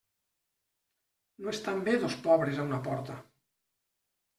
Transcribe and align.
No 1.43 1.53
estan 1.57 1.85
bé 1.91 1.95
dos 2.07 2.19
pobres 2.27 2.59
a 2.59 2.69
una 2.73 2.85
porta. 2.93 3.23